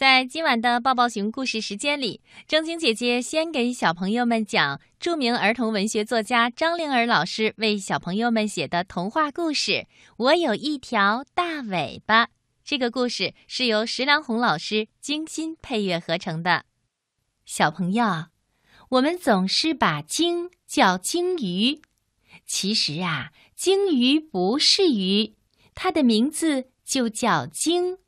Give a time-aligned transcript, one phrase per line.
[0.00, 9.72] 在今晚的抱抱熊故事时间里，正晶姐姐先给小朋友们讲著名儿童文学作家张灵儿老师为小朋友们写的童话故事
[10.16, 12.24] 《我有一条大尾巴》。
[12.64, 16.64] 这个故事是由石良红老师精心配乐合成的。
[17.44, 18.28] 小朋友，
[18.88, 21.78] 我们总是把鲸叫鲸鱼，
[22.46, 25.34] 其实啊，鲸鱼不是鱼，
[25.74, 27.98] 它的名字就叫鲸。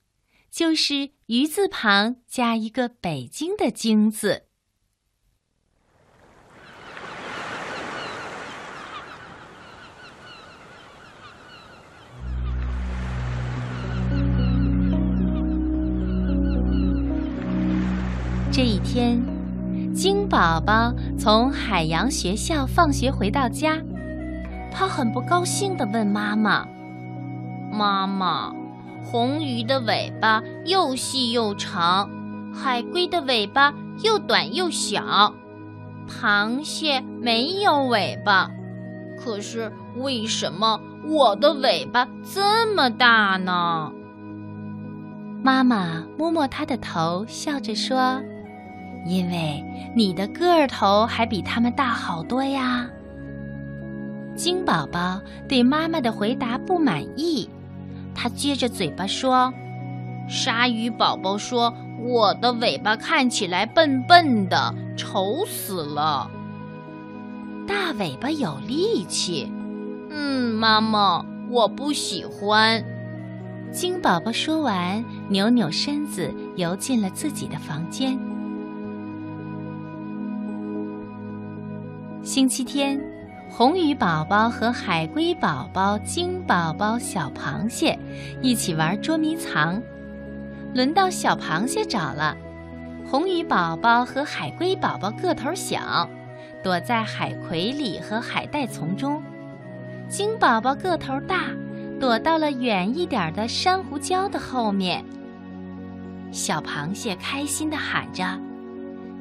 [0.50, 4.42] 就是鱼字旁加一个北京的“京”字。
[18.52, 19.18] 这一天，
[19.94, 23.80] 鲸宝宝从海洋学校放学回到家，
[24.70, 26.68] 他很不高兴的问妈妈
[27.72, 28.54] ：“妈妈。”
[29.04, 32.08] 红鱼的尾巴又细又长，
[32.54, 35.34] 海龟的尾巴又短又小，
[36.08, 38.50] 螃蟹没有尾巴。
[39.18, 43.92] 可是为什么我的尾巴这么大呢？
[45.42, 48.22] 妈妈摸摸它的头，笑着说
[49.06, 49.62] ：“因为
[49.94, 52.88] 你的个儿头还比它们大好多呀。”
[54.34, 57.48] 金宝宝对妈妈的回答不满意。
[58.22, 59.52] 他撅着嘴巴说
[60.30, 66.30] ：“鲨鱼宝宝说我的尾巴看起来笨笨的，丑死了。
[67.66, 69.52] 大尾巴有力气。
[70.08, 72.84] 嗯，妈妈，我不喜欢。”
[73.74, 78.16] 金宝宝说完，扭扭身子，游进了自己的房间。
[82.22, 83.11] 星期天。
[83.54, 87.98] 红鱼宝宝和海龟宝宝、鲸宝宝、小螃蟹
[88.40, 89.78] 一起玩捉迷藏，
[90.72, 92.34] 轮到小螃蟹找了。
[93.06, 96.08] 红鱼宝宝和海龟宝宝个头小，
[96.64, 99.20] 躲在海葵里和海带丛中；
[100.08, 101.44] 鲸宝宝个头大，
[102.00, 105.04] 躲到了远一点的珊瑚礁的后面。
[106.32, 108.24] 小螃蟹开心地喊着：“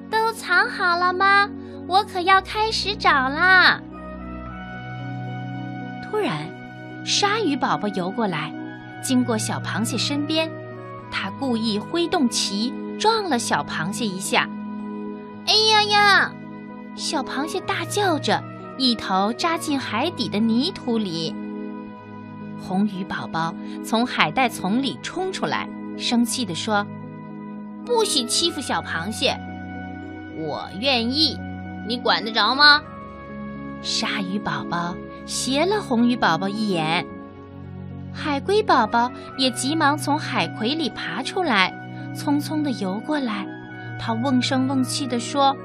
[0.09, 1.49] 都藏好了吗？
[1.85, 3.81] 我可要开始找啦！”
[6.11, 6.45] 突然，
[7.05, 8.53] 鲨鱼宝宝游过来，
[9.01, 10.51] 经过小螃蟹身边，
[11.09, 14.47] 它故意挥动鳍撞了小螃蟹一下。
[15.47, 16.31] 哎呀呀！
[16.97, 18.43] 小螃蟹大叫着，
[18.77, 21.33] 一头扎进海底的泥土里。
[22.59, 23.55] 红鱼宝宝
[23.85, 25.67] 从海带丛里冲出来，
[25.97, 26.85] 生气地说
[27.85, 29.39] ：“不许欺负小螃蟹！
[30.37, 31.39] 我愿意，
[31.87, 32.81] 你管得着吗？”
[33.81, 34.93] 鲨鱼宝宝。
[35.25, 37.05] 斜了红鱼宝宝一眼，
[38.13, 41.73] 海龟宝宝也急忙从海葵里爬出来，
[42.15, 43.47] 匆匆地游过来。
[43.99, 45.55] 他瓮声瓮气地说：“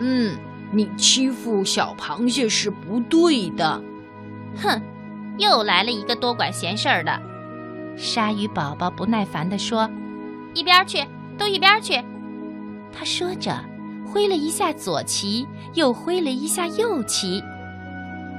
[0.00, 0.34] 嗯，
[0.72, 3.80] 你欺负小螃蟹是不对的。”
[4.56, 4.80] 哼，
[5.38, 7.20] 又来了一个多管闲事儿的。
[7.96, 9.88] 鲨鱼宝宝不耐烦地说
[10.54, 11.06] ：“一边去，
[11.36, 12.02] 都一边去！”
[12.90, 13.62] 他说着，
[14.06, 17.42] 挥了一下左旗，又挥了一下右旗。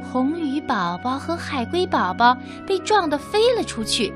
[0.06, 4.14] 红鱼宝宝和海龟宝宝被撞得飞了出去。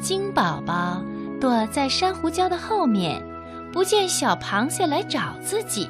[0.00, 1.02] 金宝宝
[1.40, 3.22] 躲在珊瑚礁的后面，
[3.72, 5.88] 不见小螃蟹来找自己，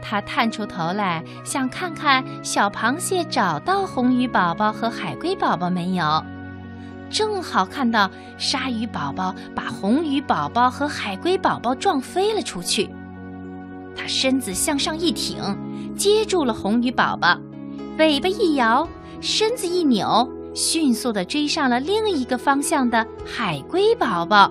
[0.00, 6.24] 他探出头来想看看小螃蟹找到红鱼宝宝和海龟宝宝没有。
[7.10, 12.88] 正好看到鲨鱼宝宝把红鱼宝宝和海龟宝宝撞飞了出去，
[13.96, 15.42] 他身子向上一挺，
[15.96, 17.38] 接住了红鱼宝宝。
[17.98, 18.88] 尾巴一摇，
[19.20, 24.50] 身子一扭，迅速地追上了另一个方向的海龟宝宝。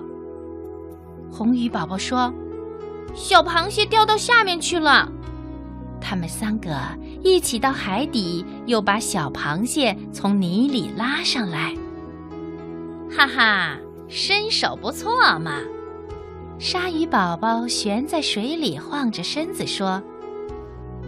[1.30, 2.32] 红鱼宝宝说
[3.14, 5.10] ：“小螃蟹掉到下面去了。”
[6.00, 6.70] 他们三个
[7.22, 11.74] 一起到海底，又把小螃蟹从泥里拉上来。
[13.10, 13.76] 哈哈，
[14.08, 15.60] 身手不错嘛！
[16.58, 20.02] 鲨鱼宝宝悬在水里，晃着身子说。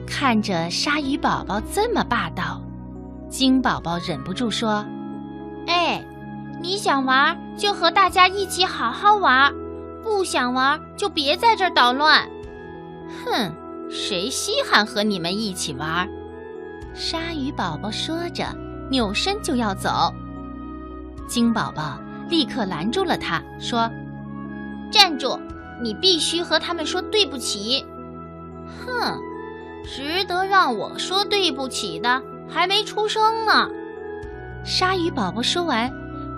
[0.06, 2.62] 看着鲨鱼宝宝这么霸道，
[3.28, 4.86] 鲸宝宝忍不住说
[5.66, 6.02] ：“哎，
[6.60, 9.52] 你想玩就和大家一起好好玩，
[10.02, 12.26] 不想玩就别在这儿捣乱。”
[13.26, 13.52] 哼，
[13.90, 16.08] 谁稀罕和你们一起玩？
[16.94, 18.46] 鲨鱼宝宝说着，
[18.90, 20.14] 扭身就要走。
[21.28, 21.98] 鲸宝宝
[22.30, 23.90] 立刻拦住了他，说
[24.90, 25.38] ：“站住！
[25.82, 27.84] 你必须和他们说对不起。”
[28.86, 29.18] 哼。
[29.86, 33.70] 值得让我说对不起的还没出生呢。
[34.64, 35.90] 鲨鱼宝宝说完，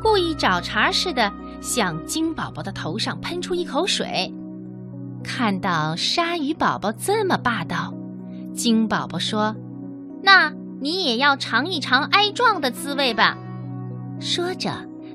[0.02, 4.32] 故意找茬似的向金宝宝的头上喷出一口水。
[5.24, 7.94] 看到鲨鱼宝宝这么霸道，
[8.54, 9.56] 金宝宝说
[10.22, 13.36] ：“那你也要尝一尝挨撞的滋味吧。”
[14.20, 14.70] 说着，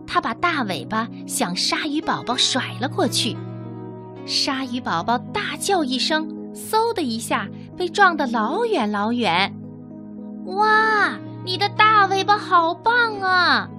[0.07, 3.37] 他把大尾巴向鲨鱼宝宝甩了过去。
[4.25, 7.47] 鲨鱼宝宝大叫一声，嗖的一下
[7.77, 9.53] 被撞得老远老远。
[10.45, 13.69] 哇，你的大尾巴好棒啊！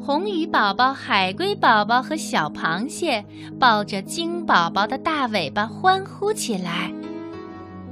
[0.00, 3.24] 红鱼宝宝、海龟宝宝和小螃蟹
[3.58, 6.92] 抱着金宝宝的大尾巴欢呼起来。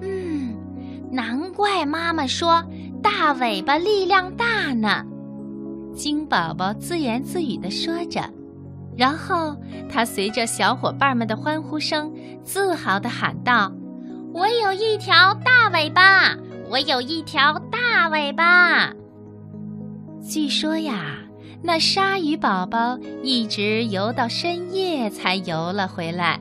[0.01, 0.55] 嗯，
[1.11, 2.65] 难怪妈妈说
[3.03, 5.05] 大尾巴力量大呢。
[5.95, 8.23] 金宝宝自言自语地说着，
[8.97, 9.57] 然后
[9.91, 12.13] 他随着小伙伴们的欢呼声，
[12.45, 13.73] 自豪地喊道
[14.37, 16.37] ：“我有一条大尾巴！
[16.69, 18.93] 我有一条大尾巴！”
[20.21, 21.17] 据说呀，
[21.63, 26.39] 那鲨鱼宝宝一直游到深夜才游了回来。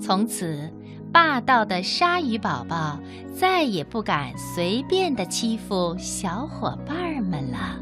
[0.00, 0.72] 从此，
[1.12, 2.98] 霸道的鲨鱼宝宝
[3.36, 7.76] 再也不敢随便的欺负小伙伴们了。